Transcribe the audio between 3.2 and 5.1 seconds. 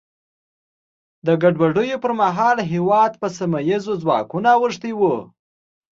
په سیمه ییزو ځواکونو اوښتی و.